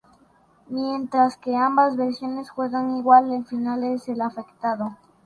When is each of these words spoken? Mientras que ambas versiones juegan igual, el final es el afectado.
Mientras 0.69 1.37
que 1.37 1.55
ambas 1.55 1.95
versiones 1.95 2.49
juegan 2.49 2.97
igual, 2.97 3.31
el 3.31 3.45
final 3.45 3.83
es 3.83 4.07
el 4.09 4.21
afectado. 4.23 4.97